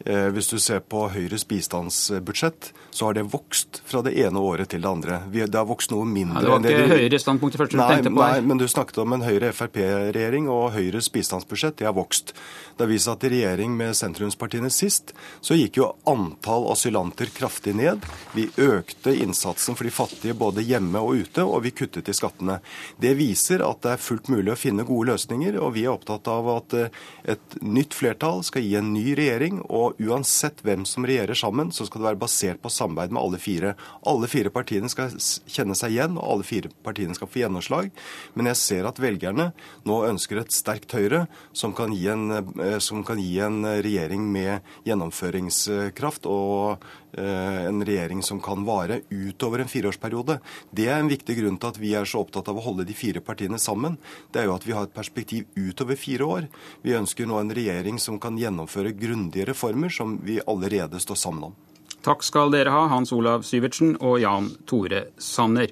Eh, 0.06 0.28
hvis 0.36 0.52
du 0.52 0.58
ser 0.60 0.82
på 0.84 1.08
Høyres 1.12 1.46
bistandsbudsjett, 1.48 2.72
så 2.96 3.06
har 3.06 3.14
det 3.18 3.26
vokst 3.28 3.82
fra 3.86 4.00
det 4.06 4.14
ene 4.24 4.40
året 4.40 4.70
til 4.72 4.80
det 4.80 4.88
andre. 4.88 5.18
Det 5.28 5.58
har 5.58 5.66
vokst 5.68 5.92
noe 5.92 6.08
mindre. 6.08 6.46
Ja, 6.48 6.60
det 6.64 6.76
var 6.88 6.96
ikke 6.96 7.60
først 7.60 7.74
du 7.74 7.80
nei, 7.82 7.88
tenkte 7.92 8.12
på? 8.14 8.22
Nei, 8.22 8.44
men 8.48 8.62
du 8.62 8.64
snakket 8.72 9.02
om 9.04 9.16
en 9.18 9.26
Høyre-Frp-regjering, 9.26 10.48
og 10.48 10.70
Høyres 10.78 11.10
bistandsbudsjett 11.12 11.82
det 11.82 11.90
har 11.90 11.96
vokst. 11.98 12.32
Det 12.78 12.86
har 12.86 12.92
vist 12.94 13.12
at 13.12 13.26
i 13.28 13.34
regjering 13.34 13.76
med 13.76 13.98
sentrumspartiene 14.00 14.72
sist, 14.72 15.12
så 15.44 15.58
gikk 15.60 15.82
jo 15.82 15.90
antall 16.08 16.70
asylanter 16.72 17.34
kraftig 17.36 17.76
ned. 17.76 18.08
Vi 18.32 18.48
økte 18.64 19.12
innsatsen 19.12 19.76
for 19.76 19.84
de 19.84 19.92
fattige 19.92 20.38
både 20.40 20.64
hjemme 20.64 21.04
og 21.04 21.26
ute, 21.26 21.44
og 21.44 21.66
vi 21.68 21.76
kuttet 21.76 22.08
i 22.08 22.16
skattene. 22.16 22.62
Det 22.96 23.12
viser 23.20 23.66
at 23.68 23.84
det 23.84 23.98
er 23.98 24.06
fullt 24.08 24.32
mulig 24.32 24.56
å 24.56 24.60
finne 24.60 24.88
gode 24.88 25.12
løsninger, 25.12 25.60
og 25.60 25.76
vi 25.76 25.84
er 25.84 25.98
opptatt 25.98 26.32
av 26.32 26.48
at 26.56 26.80
eh, 26.80 27.04
et 27.36 27.60
nytt 27.60 27.92
flertall 27.98 28.40
skal 28.48 28.64
gi 28.64 28.78
en 28.80 28.94
ny 28.96 29.10
regjering. 29.20 29.60
og 29.68 30.00
uansett 30.00 30.64
hvem 30.64 30.88
som 30.88 31.04
regjerer 31.04 31.36
sammen, 31.36 31.76
så 31.76 31.84
skal 31.84 32.02
det 32.02 32.10
være 32.14 32.24
basert 32.24 32.64
på 32.64 32.72
samarbeid 32.86 33.12
med 33.12 33.22
alle 33.22 33.38
fire. 33.38 33.76
Alle 34.06 34.28
fire 34.28 34.50
partiene 34.50 34.90
skal 34.90 35.14
kjenne 35.48 35.76
seg 35.76 35.96
igjen, 35.96 36.18
og 36.18 36.36
alle 36.36 36.48
fire 36.48 36.72
partiene 36.86 37.16
skal 37.18 37.30
få 37.30 37.42
gjennomslag. 37.44 37.92
Men 38.36 38.52
jeg 38.52 38.62
ser 38.62 38.86
at 38.86 39.02
velgerne 39.02 39.52
nå 39.86 40.02
ønsker 40.10 40.42
et 40.42 40.54
sterkt 40.54 40.94
Høyre 40.96 41.26
som 41.54 41.74
kan 41.76 41.94
gi 41.94 42.08
en, 42.08 42.32
eh, 42.32 42.80
kan 43.06 43.20
gi 43.20 43.40
en 43.40 43.64
regjering 43.66 44.32
med 44.32 44.62
gjennomføringskraft 44.86 46.26
og 46.26 46.78
eh, 47.18 47.66
en 47.68 47.84
regjering 47.86 48.24
som 48.24 48.40
kan 48.40 48.66
vare 48.66 49.02
utover 49.10 49.60
en 49.60 49.72
fireårsperiode. 49.72 50.40
Det 50.72 50.88
er 50.88 51.00
en 51.00 51.12
viktig 51.12 51.38
grunn 51.40 51.58
til 51.58 51.70
at 51.70 51.82
vi 51.82 51.94
er 51.96 52.06
så 52.06 52.24
opptatt 52.24 52.48
av 52.48 52.58
å 52.58 52.66
holde 52.66 52.86
de 52.86 52.94
fire 52.94 53.22
partiene 53.22 53.60
sammen. 53.60 53.98
Det 54.32 54.42
er 54.42 54.50
jo 54.50 54.56
at 54.56 54.66
vi 54.66 54.74
har 54.74 54.88
et 54.88 54.96
perspektiv 54.96 55.46
utover 55.56 55.96
fire 55.96 56.24
år. 56.24 56.50
Vi 56.84 56.96
ønsker 56.96 57.26
nå 57.26 57.40
en 57.40 57.54
regjering 57.56 58.00
som 58.00 58.20
kan 58.20 58.38
gjennomføre 58.38 58.96
grundige 58.96 59.50
reformer 59.52 59.90
som 59.90 60.20
vi 60.24 60.40
allerede 60.46 61.00
står 61.00 61.16
sammen 61.16 61.52
om. 61.52 61.65
Takk 62.06 62.22
skal 62.22 62.52
dere 62.54 62.70
ha, 62.70 62.84
Hans 62.92 63.10
Olav 63.16 63.42
Syvertsen 63.48 63.96
og 63.98 64.20
Jan 64.22 64.52
Tore 64.70 65.08
Sanner. 65.18 65.72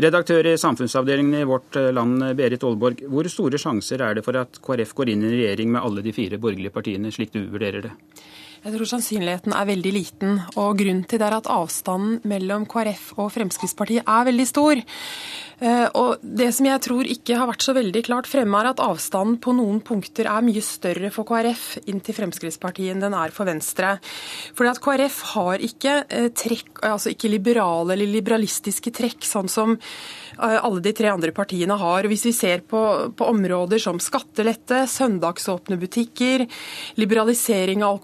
Redaktør 0.00 0.48
i 0.50 0.56
samfunnsavdelingen 0.58 1.36
i 1.38 1.46
Vårt 1.46 1.76
Land, 1.94 2.24
Berit 2.38 2.64
Aalborg. 2.66 3.04
Hvor 3.06 3.28
store 3.30 3.58
sjanser 3.60 4.02
er 4.02 4.18
det 4.18 4.24
for 4.26 4.38
at 4.40 4.58
KrF 4.64 4.96
går 4.98 5.12
inn 5.12 5.22
i 5.22 5.28
en 5.28 5.36
regjering 5.36 5.70
med 5.70 5.82
alle 5.84 6.02
de 6.02 6.14
fire 6.16 6.40
borgerlige 6.42 6.74
partiene, 6.74 7.12
slik 7.14 7.30
du 7.36 7.44
vurderer 7.52 7.86
det? 7.86 7.92
Jeg 8.60 8.74
tror 8.74 8.88
sannsynligheten 8.90 9.54
er 9.56 9.68
veldig 9.70 9.90
liten. 9.94 10.40
og 10.60 10.74
Grunnen 10.76 11.06
til 11.08 11.20
det 11.20 11.24
er 11.30 11.38
at 11.38 11.48
avstanden 11.48 12.18
mellom 12.28 12.66
KrF 12.68 13.14
og 13.16 13.30
Fremskrittspartiet 13.32 14.04
er 14.04 14.26
veldig 14.28 14.46
stor. 14.48 14.82
Eh, 15.60 15.86
og 15.96 16.20
Det 16.20 16.50
som 16.52 16.68
jeg 16.68 16.82
tror 16.84 17.08
ikke 17.08 17.38
har 17.40 17.48
vært 17.48 17.64
så 17.64 17.72
veldig 17.72 18.04
klart 18.04 18.28
fremme, 18.28 18.60
er 18.60 18.70
at 18.74 18.84
avstanden 18.84 19.40
på 19.40 19.56
noen 19.56 19.80
punkter 19.80 20.28
er 20.28 20.44
mye 20.44 20.60
større 20.60 21.08
for 21.10 21.24
KrF 21.24 21.88
inn 21.88 22.04
til 22.04 22.16
Fremskrittspartiet 22.20 22.92
enn 22.92 23.00
den 23.00 23.16
er 23.16 23.32
for 23.32 23.48
Venstre. 23.48 23.96
Fordi 24.52 24.74
at 24.74 24.84
KrF 24.84 25.20
har 25.32 25.64
ikke 25.64 26.04
eh, 26.10 26.28
trekk, 26.28 26.84
altså 26.84 27.16
ikke 27.16 27.32
liberale 27.32 27.96
eller 27.96 28.12
liberalistiske 28.12 28.92
trekk, 28.92 29.24
sånn 29.24 29.48
som 29.48 29.78
Eh, 30.42 30.64
alle 30.64 30.80
de 30.80 30.92
tre 30.96 31.10
andre 31.12 31.32
partiene 31.36 31.76
har. 31.76 32.06
Hvis 32.08 32.24
vi 32.28 32.32
ser 32.32 32.62
på, 32.68 32.80
på 33.16 33.28
områder 33.28 33.80
som 33.82 34.00
skattelette, 34.00 34.86
søndagsåpne 34.88 35.76
butikker, 35.80 36.46
liberalisering 37.00 37.84
av 37.84 38.00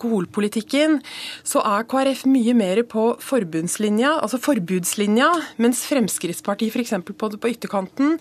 alkoholpolitikken, 0.47 1.01
så 1.45 1.63
er 1.65 1.87
KrF 1.89 2.25
mye 2.31 2.55
mer 2.55 2.83
på 2.87 3.17
forbundslinja, 3.21 4.21
altså 4.23 4.39
forbudslinja, 4.39 5.29
mens 5.59 5.85
Fremskrittspartiet 5.87 6.75
f.eks. 6.75 6.95
På, 7.17 7.31
på 7.31 7.51
ytterkanten 7.51 8.19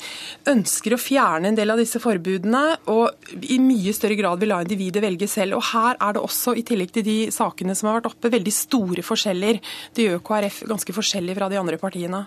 ønsker 0.48 0.96
å 0.96 1.00
fjerne 1.02 1.50
en 1.50 1.58
del 1.58 1.72
av 1.72 1.80
disse 1.80 2.00
forbudene 2.00 2.78
og 2.92 3.12
i 3.42 3.60
mye 3.60 3.94
større 3.94 4.18
grad 4.18 4.40
vil 4.40 4.52
la 4.54 4.62
individet 4.64 5.04
velge 5.04 5.28
selv. 5.28 5.58
Og 5.60 5.64
Her 5.72 5.98
er 6.00 6.16
det 6.16 6.24
også, 6.24 6.56
i 6.56 6.66
tillegg 6.66 6.94
til 6.96 7.06
de 7.06 7.18
sakene 7.34 7.76
som 7.76 7.90
har 7.90 8.00
vært 8.00 8.12
oppe, 8.14 8.32
veldig 8.34 8.54
store 8.54 9.06
forskjeller. 9.06 9.62
Det 9.96 10.10
gjør 10.10 10.24
KrF 10.26 10.64
ganske 10.70 10.96
forskjellig 10.96 11.38
fra 11.38 11.50
de 11.52 11.60
andre 11.62 11.80
partiene. 11.82 12.26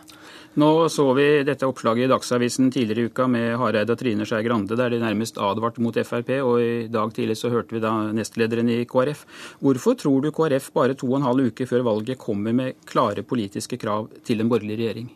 Nå 0.58 0.88
så 0.90 1.04
vi 1.14 1.24
dette 1.46 1.66
oppslaget 1.68 2.08
i 2.08 2.10
Dagsavisen 2.10 2.70
tidligere 2.74 3.04
i 3.04 3.10
uka 3.12 3.28
med 3.30 3.52
Hareide 3.60 3.94
og 3.94 4.00
Trine 4.00 4.24
Skei 4.26 4.42
Grande, 4.42 4.74
der 4.74 4.90
de 4.90 4.98
nærmest 4.98 5.36
advarte 5.38 5.82
mot 5.84 5.94
Frp, 5.94 6.32
og 6.42 6.56
i 6.58 6.88
dag 6.90 7.12
tidlig 7.14 7.36
så 7.38 7.50
hørte 7.52 7.76
vi 7.76 7.82
da 7.84 7.92
nestlederen 8.16 8.70
i 8.74 8.80
KrF. 8.88 9.22
Hvorfor 9.62 9.94
tror 10.00 10.24
du 10.24 10.32
KrF 10.34 10.72
bare 10.74 10.96
to 10.98 11.12
og 11.12 11.20
en 11.20 11.28
halv 11.28 11.52
uke 11.52 11.68
før 11.68 11.86
valget 11.86 12.18
kommer 12.18 12.56
med 12.58 12.80
klare 12.90 13.22
politiske 13.22 13.78
krav 13.78 14.10
til 14.26 14.42
en 14.42 14.50
borgerlig 14.50 14.80
regjering? 14.82 15.06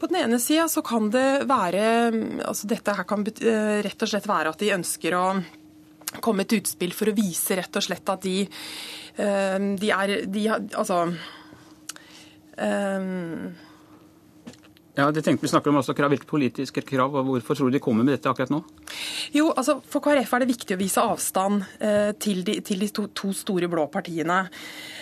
På 0.00 0.10
den 0.10 0.24
ene 0.24 0.42
sida 0.42 0.66
så 0.72 0.82
kan 0.82 1.06
det 1.14 1.28
være 1.46 1.86
altså 2.48 2.74
Dette 2.74 2.98
her 2.98 3.06
kan 3.06 3.22
eh, 3.30 3.78
rett 3.86 4.02
og 4.02 4.10
slett 4.10 4.26
være 4.26 4.56
at 4.56 4.66
de 4.66 4.74
ønsker 4.74 5.20
å 5.20 5.24
komme 6.18 6.48
et 6.48 6.58
utspill 6.58 6.98
for 6.98 7.12
å 7.12 7.14
vise 7.14 7.62
rett 7.62 7.78
og 7.78 7.86
slett 7.86 8.10
at 8.10 8.26
de, 8.26 8.38
eh, 9.22 9.58
de 9.78 9.96
er 10.02 10.20
de, 10.26 10.46
Altså 10.50 11.04
um 12.58 13.52
ja, 14.98 15.06
det 15.14 15.22
tenkte 15.22 15.46
Vi 15.46 15.50
snakker 15.52 15.70
om 15.70 15.78
også 15.80 15.94
krav, 15.94 16.10
hvilke 16.10 16.28
politiske 16.28 16.82
krav, 16.86 17.14
og 17.14 17.28
Hvorfor 17.28 17.58
tror 17.58 17.70
du 17.70 17.76
de 17.76 17.82
kommer 17.82 18.06
med 18.06 18.16
dette 18.16 18.30
akkurat 18.30 18.50
nå? 18.50 18.60
Jo, 19.34 19.50
altså 19.54 19.78
For 19.90 20.02
KrF 20.02 20.32
er 20.34 20.42
det 20.42 20.50
viktig 20.50 20.76
å 20.76 20.80
vise 20.80 21.04
avstand 21.04 21.62
eh, 21.78 22.10
til, 22.18 22.42
de, 22.46 22.58
til 22.66 22.82
de 22.82 22.90
to, 22.94 23.06
to, 23.14 23.30
store 23.36 23.68
blå 23.70 23.86
partiene. 23.92 24.42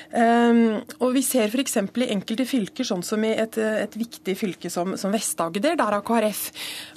Um, 0.08 0.78
og 1.04 1.12
Vi 1.16 1.22
ser 1.24 1.48
f.eks. 1.48 1.78
i 1.80 2.08
enkelte 2.12 2.44
fylker, 2.48 2.86
sånn 2.86 3.04
som 3.04 3.24
i 3.24 3.32
et, 3.32 3.56
et 3.58 3.96
viktig 3.98 4.34
fylke 4.38 4.70
som, 4.72 4.94
som 5.00 5.12
Vest-Agder. 5.12 5.76
Der 5.78 5.96
har 5.96 6.04
KrF 6.04 6.42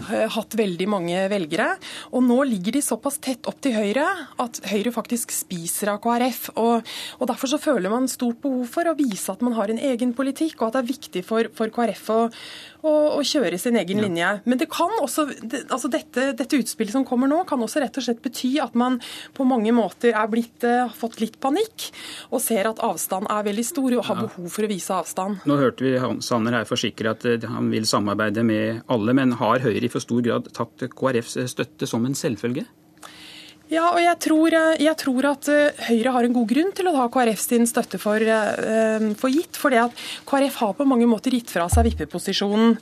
uh, 0.10 0.28
hatt 0.36 0.58
veldig 0.60 0.88
mange 0.92 1.24
velgere. 1.32 1.74
Og 2.12 2.26
nå 2.28 2.42
ligger 2.50 2.76
de 2.76 2.84
såpass 2.86 3.22
tett 3.24 3.48
opp 3.50 3.62
til 3.64 3.76
Høyre 3.76 4.06
at 4.42 4.62
Høyre 4.72 4.94
faktisk 4.96 5.32
spiser 5.36 5.94
av 5.96 6.02
KrF. 6.04 6.52
Og, 6.58 6.92
og 7.20 7.32
Derfor 7.32 7.54
så 7.54 7.62
føler 7.62 7.94
man 7.94 8.12
stort 8.12 8.42
behov 8.44 8.68
for 8.76 8.92
å 8.92 8.98
vise 9.00 9.32
at 9.32 9.44
man 9.46 9.56
har 9.56 9.72
en 9.72 9.80
egen 9.92 10.16
politikk, 10.18 10.60
og 10.60 10.70
at 10.70 10.80
det 10.80 10.84
er 10.84 10.92
viktig 10.92 11.26
for, 11.28 11.52
for 11.56 11.72
KrF 11.72 12.12
å, 12.12 12.22
å, 12.82 12.94
å, 13.18 13.22
kjøre 13.26 13.60
sin 13.62 13.78
egen 13.80 14.02
ja. 14.02 14.08
linje. 14.08 14.32
Men 14.50 14.62
det 14.62 14.68
kan 14.72 14.92
også, 15.02 15.28
det, 15.42 15.64
altså 15.70 15.92
dette, 15.92 16.32
dette, 16.38 16.62
utspillet 16.62 16.96
som 16.96 17.06
kommer 17.08 17.30
nå, 17.32 17.42
kan 17.50 17.62
også 17.62 17.84
rett 17.84 18.00
og 18.00 18.06
slett 18.06 18.22
bety 18.24 18.54
at 18.64 18.76
man 18.78 19.00
på 19.38 19.46
mange 19.48 19.74
måter 19.76 20.16
er 20.18 20.32
blitt, 20.32 20.66
uh, 20.66 20.92
fått 20.98 21.22
litt 21.24 21.40
panikk 21.44 21.90
og 22.32 22.42
ser 22.44 22.70
at 22.70 22.82
avstand 22.86 23.30
er 23.32 23.48
veldig 23.48 23.68
stor 23.68 23.98
og 23.98 24.06
har 24.08 24.22
behov 24.26 24.52
for 24.52 24.68
å 24.68 24.72
vise 24.72 24.98
avstand. 24.98 25.42
Nå 25.50 25.58
hørte 25.60 25.86
vi 25.86 25.96
Sanner 26.26 26.60
her 26.60 26.70
forsikre 26.70 27.14
at 27.14 27.26
eh, 27.28 27.50
han 27.50 27.70
vil 27.74 27.88
samarbeide 27.90 28.44
med 28.46 28.84
alle, 28.92 29.16
men 29.18 29.36
har 29.40 29.62
Høyre 29.62 29.86
i 29.88 29.92
for 29.92 30.04
stor 30.04 30.22
grad 30.26 30.50
tatt 30.56 30.88
KrFs 30.98 31.38
støtte 31.52 31.90
som 31.90 32.06
en 32.08 32.18
selvfølge? 32.18 32.66
Ja, 33.72 33.86
og 33.94 34.02
jeg 34.04 34.18
tror, 34.20 34.52
eh, 34.52 34.82
jeg 34.84 34.98
tror, 35.00 35.26
at 35.30 35.48
eh, 35.48 35.78
Høyre 35.88 36.12
har 36.12 36.26
en 36.28 36.34
god 36.36 36.48
grunn 36.50 36.74
til 36.76 36.90
å 36.90 36.96
ha 36.98 37.06
KrF 37.08 37.40
sin 37.40 37.64
støtte 37.70 37.96
for, 38.04 38.20
eh, 38.20 39.06
for 39.16 39.32
gitt. 39.32 39.56
For 39.56 39.72
det 39.72 39.80
at 39.86 40.02
KrF 40.28 40.58
har 40.60 40.74
på 40.76 40.88
mange 40.90 41.08
måter 41.08 41.32
gitt 41.32 41.54
fra 41.54 41.70
seg 41.72 41.88
vippeposisjonen. 41.88 42.76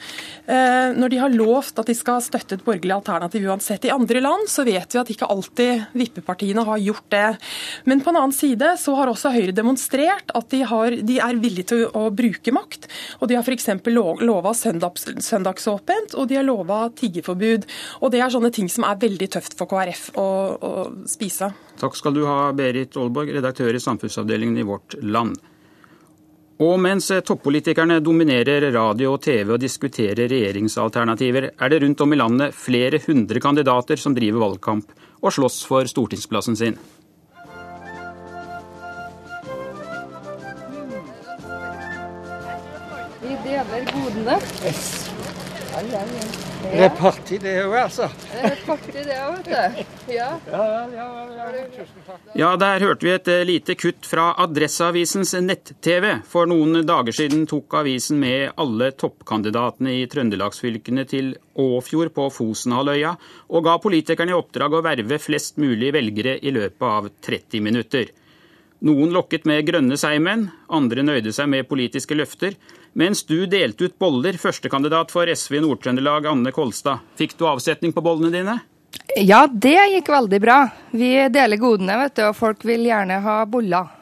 Når 0.50 1.12
de 1.12 1.18
har 1.22 1.30
lovt 1.30 1.78
at 1.78 1.86
de 1.86 1.94
skal 1.94 2.24
støtte 2.26 2.56
et 2.58 2.64
borgerlig 2.66 2.96
alternativ 2.96 3.44
uansett. 3.46 3.86
I 3.86 3.92
andre 3.94 4.22
land 4.24 4.50
så 4.50 4.64
vet 4.66 4.90
vi 4.90 5.00
at 5.00 5.12
ikke 5.14 5.28
alltid 5.30 5.84
vippepartiene 5.94 6.64
har 6.66 6.82
gjort 6.82 7.06
det. 7.14 7.38
Men 7.86 8.02
på 8.02 8.10
en 8.10 8.18
annen 8.24 8.34
side 8.34 8.72
så 8.82 8.96
har 8.98 9.12
også 9.12 9.34
Høyre 9.36 9.54
demonstrert 9.54 10.34
at 10.34 10.50
de, 10.50 10.64
har, 10.66 10.96
de 11.06 11.20
er 11.22 11.42
villige 11.42 11.70
til 11.74 11.86
å 11.94 12.08
bruke 12.10 12.54
makt. 12.56 12.90
Og 13.22 13.30
de 13.30 13.38
har 13.38 13.46
f.eks. 13.46 13.70
lova 13.86 14.56
søndags, 14.58 15.06
søndagsåpent, 15.22 16.18
og 16.18 16.32
de 16.32 16.40
har 16.40 16.48
lova 16.48 16.88
tiggeforbud. 16.98 17.70
Og 18.02 18.16
det 18.16 18.24
er 18.24 18.34
sånne 18.34 18.54
ting 18.56 18.72
som 18.74 18.88
er 18.90 18.98
veldig 19.06 19.30
tøft 19.38 19.58
for 19.60 19.70
KrF. 19.70 20.10
å, 20.18 20.79
å 20.80 20.88
spise. 21.10 21.52
Takk 21.80 21.96
skal 22.00 22.16
du 22.16 22.26
ha, 22.28 22.50
Berit 22.56 22.98
Aalborg, 22.98 23.32
redaktør 23.36 23.76
i 23.76 23.84
samfunnsavdelingen 23.84 24.60
i 24.60 24.68
Vårt 24.68 24.96
Land. 25.04 25.38
Og 26.60 26.76
mens 26.84 27.06
toppolitikerne 27.24 28.02
dominerer 28.04 28.66
radio 28.76 29.14
og 29.14 29.22
TV 29.24 29.54
og 29.56 29.62
diskuterer 29.64 30.28
regjeringsalternativer, 30.28 31.54
er 31.56 31.72
det 31.72 31.80
rundt 31.86 32.02
om 32.04 32.12
i 32.12 32.20
landet 32.20 32.56
flere 32.56 33.00
hundre 33.06 33.40
kandidater 33.40 33.96
som 33.96 34.16
driver 34.18 34.44
valgkamp 34.44 34.92
og 35.22 35.36
slåss 35.36 35.62
for 35.70 35.88
stortingsplassen 35.88 36.60
sin. 36.60 36.76
Vi 43.24 43.38
deler 43.48 43.88
godene. 43.94 45.08
Yes. 45.80 45.94
Ja, 45.94 46.00
ja, 46.00 46.06
ja. 46.20 46.50
Det 46.60 46.80
er 46.84 46.90
party, 46.92 47.38
det 47.40 47.54
òg, 47.64 47.74
altså. 47.80 48.10
Det 48.28 48.40
er 48.50 48.58
party, 48.66 48.92
det 48.98 49.16
òg, 49.16 49.38
vet 49.38 49.46
du. 49.48 50.12
Ja. 50.12 50.28
Ja, 52.36 52.50
der 52.60 52.84
hørte 52.84 53.08
vi 53.08 53.14
et 53.14 53.30
eh, 53.32 53.46
lite 53.48 53.76
kutt 53.80 54.08
fra 54.10 54.34
Adresseavisens 54.44 55.32
nett-TV. 55.46 56.10
For 56.28 56.50
noen 56.52 56.82
dager 56.88 57.16
siden 57.16 57.46
tok 57.48 57.80
avisen 57.80 58.20
med 58.20 58.58
alle 58.60 58.92
toppkandidatene 58.92 59.96
i 60.02 60.08
trøndelagsfylkene 60.12 61.06
til 61.08 61.32
Åfjord 61.60 62.12
på 62.16 62.28
Fosenhalvøya, 62.34 63.16
og 63.48 63.68
ga 63.70 63.78
politikerne 63.80 64.36
i 64.36 64.40
oppdrag 64.40 64.76
å 64.76 64.84
verve 64.84 65.22
flest 65.24 65.62
mulig 65.64 65.94
velgere 65.96 66.36
i 66.44 66.54
løpet 66.56 66.90
av 66.90 67.08
30 67.30 67.64
minutter. 67.64 68.12
Noen 68.84 69.12
lokket 69.16 69.48
med 69.48 69.66
grønne 69.68 69.96
seigmenn, 70.00 70.50
andre 70.72 71.04
nøyde 71.04 71.32
seg 71.36 71.50
med 71.52 71.68
politiske 71.72 72.16
løfter. 72.16 72.56
Mens 72.94 73.24
du 73.30 73.46
delte 73.46 73.86
ut 73.86 74.00
boller, 74.00 74.38
førstekandidat 74.42 75.12
for 75.14 75.30
SV 75.30 75.60
i 75.60 75.62
Nord-Trøndelag, 75.64 76.26
Anne 76.32 76.52
Kolstad. 76.56 77.06
Fikk 77.20 77.38
du 77.38 77.46
avsetning 77.50 77.94
på 77.94 78.04
bollene 78.06 78.34
dine? 78.34 78.58
Ja, 79.18 79.46
det 79.48 79.78
gikk 79.94 80.10
veldig 80.10 80.40
bra. 80.42 80.60
Vi 80.92 81.12
deler 81.30 81.62
godene, 81.62 81.98
vet 82.02 82.18
du, 82.18 82.26
og 82.30 82.38
folk 82.38 82.66
vil 82.66 82.88
gjerne 82.90 83.22
ha 83.26 83.40
boller. 83.50 83.96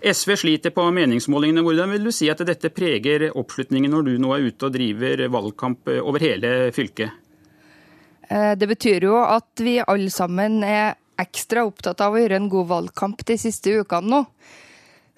SV 0.00 0.36
sliter 0.40 0.72
på 0.72 0.86
meningsmålingene. 0.96 1.62
Hvordan 1.64 1.92
vil 1.92 2.06
du 2.08 2.12
si 2.14 2.30
at 2.32 2.40
dette 2.48 2.72
preger 2.72 3.28
oppslutningen 3.36 3.92
når 3.92 4.06
du 4.06 4.14
nå 4.22 4.32
er 4.36 4.46
ute 4.48 4.70
og 4.70 4.72
driver 4.72 5.26
valgkamp 5.28 5.92
over 6.00 6.24
hele 6.24 6.54
fylket? 6.72 7.20
Eh, 8.30 8.54
det 8.56 8.68
betyr 8.70 9.04
jo 9.10 9.18
at 9.20 9.60
vi 9.60 9.76
alle 9.84 10.10
sammen 10.14 10.62
er 10.64 10.96
ekstra 11.20 11.66
opptatt 11.68 12.00
av 12.00 12.16
å 12.16 12.20
gjøre 12.22 12.38
en 12.40 12.48
god 12.48 12.68
valgkamp 12.70 13.24
de 13.28 13.36
siste 13.40 13.74
ukene 13.82 14.14
nå. 14.14 14.24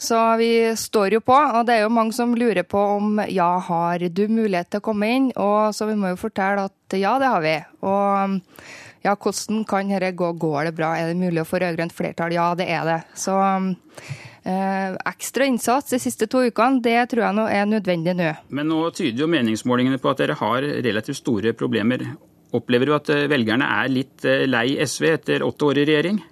Så 0.02 0.18
vi 0.40 0.76
står 0.76 1.14
jo 1.14 1.20
på, 1.22 1.34
og 1.34 1.66
det 1.68 1.76
er 1.76 1.84
jo 1.84 1.94
mange 1.94 2.14
som 2.16 2.32
lurer 2.34 2.66
på 2.66 2.80
om 2.96 3.20
ja, 3.30 3.52
har 3.62 4.02
du 4.02 4.22
mulighet 4.26 4.72
til 4.72 4.82
å 4.82 4.86
komme 4.88 5.10
inn? 5.14 5.28
Og 5.38 5.70
så 5.76 5.86
vi 5.86 5.94
må 5.98 6.10
jo 6.10 6.18
fortelle 6.18 6.64
at 6.66 6.96
ja, 6.98 7.14
det 7.22 7.30
har 7.30 7.44
vi. 7.44 7.54
Og 7.86 8.40
ja, 9.06 9.14
hvordan 9.14 9.62
kan 9.68 9.92
dette 9.92 10.10
gå? 10.18 10.32
Går 10.42 10.70
det 10.70 10.74
bra? 10.78 10.92
Er 10.98 11.12
det 11.12 11.20
mulig 11.20 11.44
å 11.44 11.46
få 11.46 11.62
rød-grønt 11.62 11.94
flertall? 11.94 12.34
Ja, 12.34 12.50
det 12.58 12.66
er 12.70 12.88
det. 12.88 12.98
Så 13.18 13.36
eh, 13.38 14.98
ekstra 15.12 15.46
innsats 15.46 15.94
de 15.94 16.02
siste 16.02 16.26
to 16.30 16.42
ukene, 16.46 16.82
det 16.82 16.98
tror 17.12 17.28
jeg 17.28 17.38
nå 17.38 17.46
er 17.46 17.70
nødvendig 17.70 18.16
nå. 18.18 18.34
Men 18.50 18.70
nå 18.74 18.82
tyder 18.98 19.22
jo 19.22 19.30
meningsmålingene 19.30 20.02
på 20.02 20.10
at 20.10 20.22
dere 20.24 20.38
har 20.42 20.66
relativt 20.86 21.22
store 21.22 21.54
problemer. 21.54 22.08
Opplever 22.52 22.90
du 22.90 22.98
at 22.98 23.14
eh, 23.14 23.28
velgerne 23.30 23.70
er 23.78 23.90
litt 23.90 24.26
eh, 24.26 24.48
lei 24.50 24.74
SV 24.82 25.08
etter 25.14 25.46
åtte 25.46 25.70
år 25.70 25.82
i 25.82 25.88
regjering? 25.92 26.22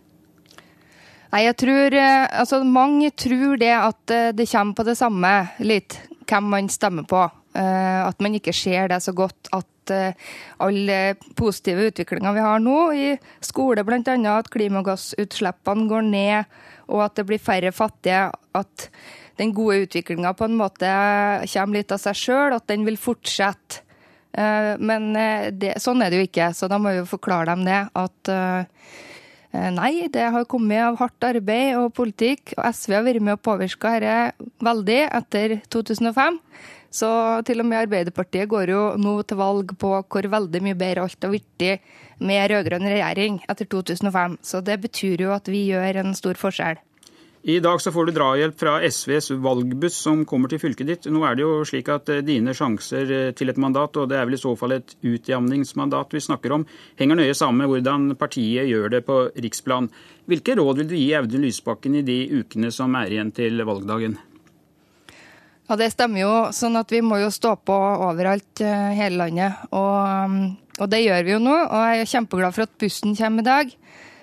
Nei, 1.30 1.44
jeg 1.46 1.56
tror 1.62 1.94
eh, 1.94 2.26
Altså, 2.40 2.62
mange 2.66 3.12
tror 3.14 3.60
det 3.60 3.74
at 3.76 4.14
det 4.36 4.48
kommer 4.50 4.78
på 4.78 4.86
det 4.88 4.96
samme 4.98 5.34
litt, 5.62 5.98
hvem 6.26 6.50
man 6.54 6.70
stemmer 6.72 7.06
på. 7.10 7.26
At 7.50 8.20
man 8.22 8.36
ikke 8.38 8.54
ser 8.54 8.86
det 8.92 9.00
så 9.02 9.10
godt 9.16 9.48
at 9.56 9.90
alle 10.62 10.98
positive 11.34 11.88
utviklinga 11.90 12.30
vi 12.36 12.44
har 12.44 12.60
nå 12.62 12.76
i 12.94 13.08
skole, 13.42 13.82
bl.a. 13.82 14.14
at 14.36 14.50
klimagassutslippene 14.54 15.88
går 15.90 16.06
ned, 16.06 16.60
og 16.86 17.02
at 17.08 17.18
det 17.18 17.26
blir 17.26 17.42
færre 17.42 17.72
fattige. 17.74 18.28
At 18.54 18.86
den 19.40 19.54
gode 19.56 19.86
utviklinga 19.86 20.34
på 20.36 20.46
en 20.46 20.58
måte 20.60 20.88
kommer 21.52 21.80
litt 21.80 21.94
av 21.94 22.02
seg 22.02 22.18
sjøl, 22.18 22.56
at 22.56 22.68
den 22.68 22.84
vil 22.86 23.00
fortsette. 23.00 23.82
Eh, 24.30 24.74
men 24.78 25.14
eh, 25.18 25.48
det, 25.50 25.76
sånn 25.82 26.04
er 26.04 26.12
det 26.12 26.20
jo 26.20 26.28
ikke, 26.28 26.50
så 26.54 26.68
da 26.70 26.78
må 26.78 26.92
vi 26.92 27.00
jo 27.00 27.08
forklare 27.08 27.50
dem 27.54 27.64
det. 27.66 27.80
At 27.98 28.30
Eh, 28.30 28.64
nei, 29.50 30.08
det 30.12 30.28
har 30.30 30.44
kommet 30.46 30.82
av 30.84 30.98
hardt 31.00 31.24
arbeid 31.26 31.78
og 31.78 31.94
politikk, 31.96 32.54
og 32.56 32.68
SV 32.70 32.94
har 32.94 33.06
vært 33.06 33.24
med 33.26 33.38
og 33.38 33.42
påvirka 33.42 33.96
dette 34.02 34.50
veldig 34.62 35.00
etter 35.08 35.56
2005. 35.74 36.38
Så 36.90 37.08
til 37.46 37.62
og 37.62 37.68
med 37.70 37.84
Arbeiderpartiet 37.84 38.50
går 38.50 38.72
jo 38.74 38.82
nå 38.98 39.14
til 39.22 39.38
valg 39.38 39.76
på 39.78 39.92
hvor 40.02 40.30
veldig 40.32 40.62
mye 40.66 40.78
bedre 40.78 41.06
alt 41.06 41.22
har 41.22 41.30
blitt 41.30 41.66
med 42.18 42.50
rød-grønn 42.50 42.88
regjering 42.90 43.38
etter 43.48 43.68
2005. 43.70 44.38
Så 44.42 44.62
det 44.66 44.80
betyr 44.82 45.26
jo 45.26 45.34
at 45.34 45.50
vi 45.50 45.68
gjør 45.70 46.02
en 46.02 46.16
stor 46.18 46.38
forskjell. 46.38 46.82
I 47.42 47.60
dag 47.60 47.80
så 47.80 47.88
får 47.92 48.06
du 48.06 48.12
drahjelp 48.12 48.58
fra 48.60 48.74
SVs 48.84 49.30
valgbuss 49.40 49.96
som 50.04 50.26
kommer 50.28 50.50
til 50.52 50.60
fylket 50.60 50.88
ditt. 50.90 51.06
Nå 51.08 51.22
er 51.24 51.38
det 51.38 51.44
jo 51.46 51.62
slik 51.64 51.86
at 51.88 52.10
eh, 52.12 52.20
dine 52.20 52.52
sjanser 52.52 53.12
eh, 53.16 53.30
til 53.32 53.48
et 53.48 53.60
mandat, 53.60 53.96
og 53.96 54.10
det 54.10 54.18
er 54.18 54.26
vel 54.28 54.36
i 54.36 54.40
så 54.42 54.52
fall 54.60 54.74
et 54.76 54.92
utjamningsmandat 55.00 56.12
vi 56.12 56.20
snakker 56.20 56.52
om, 56.58 56.66
henger 57.00 57.16
nøye 57.16 57.36
sammen 57.38 57.62
med 57.62 57.72
hvordan 57.72 58.10
partiet 58.20 58.68
gjør 58.68 58.92
det 58.92 59.00
på 59.08 59.16
riksplan. 59.40 59.88
Hvilke 60.28 60.58
råd 60.60 60.82
vil 60.82 60.90
du 60.90 60.98
gi 60.98 61.14
Audun 61.16 61.46
Lysbakken 61.46 61.96
i 61.96 62.04
de 62.04 62.18
ukene 62.42 62.68
som 62.76 62.92
er 63.00 63.16
igjen 63.16 63.32
til 63.32 63.64
valgdagen? 63.64 64.18
Ja, 65.70 65.80
Det 65.80 65.88
stemmer 65.94 66.20
jo. 66.20 66.34
sånn 66.52 66.76
at 66.76 66.92
Vi 66.92 67.00
må 67.00 67.22
jo 67.22 67.32
stå 67.32 67.54
på 67.56 67.80
overalt 68.04 68.60
eh, 68.60 68.92
hele 69.00 69.16
landet. 69.16 69.64
Og, 69.72 70.36
og 70.76 70.92
det 70.92 71.06
gjør 71.06 71.24
vi 71.24 71.38
jo 71.38 71.40
nå. 71.40 71.56
Og 71.56 71.88
jeg 71.88 72.04
er 72.04 72.14
kjempeglad 72.18 72.58
for 72.58 72.68
at 72.68 72.78
bussen 72.84 73.16
kommer 73.16 73.40
i 73.40 73.48
dag. 73.48 73.76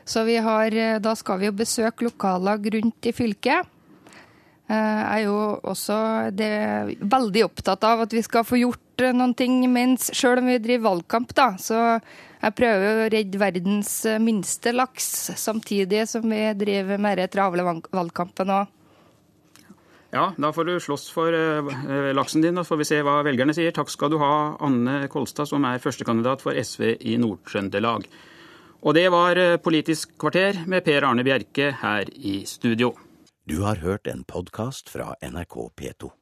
Så 0.07 0.23
har, 0.23 0.71
eh, 0.71 0.99
da 0.99 1.15
skal 1.15 1.39
vi 1.39 1.49
jo 1.49 1.57
besøke 1.57 2.07
lokallag 2.07 2.69
rundt 2.73 3.09
i 3.09 3.11
fylket. 3.11 3.67
Eh, 4.67 4.75
jeg 4.75 5.23
er 5.23 5.25
jo 5.25 5.59
også 5.63 5.97
veldig 7.03 7.43
opptatt 7.43 7.83
av 7.83 8.05
at 8.05 8.13
vi 8.15 8.21
skal 8.23 8.45
få 8.47 8.59
gjort 8.59 9.03
eh, 9.03 9.11
noen 9.15 9.35
ting 9.35 9.59
mens, 9.71 10.09
sjøl 10.15 10.39
om 10.39 10.47
vi 10.47 10.61
driver 10.63 10.89
valgkamp. 10.89 11.33
da. 11.35 11.49
Så 11.59 11.75
jeg 12.39 12.55
prøver 12.55 13.03
å 13.03 13.09
redde 13.11 13.41
verdens 13.41 14.05
minste 14.23 14.71
laks, 14.71 15.35
samtidig 15.35 16.07
som 16.07 16.23
vi 16.23 16.53
driver 16.55 16.97
med 16.97 17.17
den 17.17 17.27
travle 17.33 17.67
valgkampen 17.91 18.55
òg. 18.61 18.73
Ja, 20.15 20.31
da 20.39 20.53
får 20.55 20.65
du 20.65 20.79
slåss 20.79 21.09
for 21.11 21.35
laksen 22.15 22.41
din, 22.41 22.55
og 22.55 22.63
så 22.63 22.73
får 22.73 22.79
vi 22.79 22.87
se 22.87 23.01
hva 23.03 23.17
velgerne 23.27 23.51
sier. 23.53 23.75
Takk 23.75 23.91
skal 23.91 24.13
du 24.13 24.21
ha, 24.21 24.55
Anne 24.63 25.09
Kolstad, 25.11 25.49
som 25.51 25.67
er 25.67 25.83
førstekandidat 25.83 26.41
for 26.45 26.55
SV 26.55 26.95
i 27.03 27.17
Nord-Trøndelag. 27.19 28.07
Og 28.81 28.93
det 28.97 29.07
var 29.13 29.39
eh, 29.41 29.57
Politisk 29.57 30.17
kvarter 30.21 30.63
med 30.69 30.85
Per 30.85 31.05
Arne 31.07 31.25
Bjerke 31.25 31.71
her 31.81 32.09
i 32.13 32.43
studio. 32.45 32.93
Du 33.47 33.61
har 33.63 33.79
hørt 33.81 34.07
en 34.07 34.23
podkast 34.27 34.89
fra 34.91 35.13
NRK 35.23 35.55
P2. 35.79 36.17